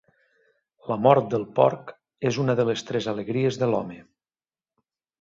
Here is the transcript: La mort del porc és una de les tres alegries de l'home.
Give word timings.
La 0.91 0.97
mort 1.07 1.27
del 1.33 1.45
porc 1.59 1.93
és 2.31 2.41
una 2.47 2.57
de 2.63 2.67
les 2.73 2.85
tres 2.91 3.11
alegries 3.15 3.63
de 3.65 3.73
l'home. 3.75 4.03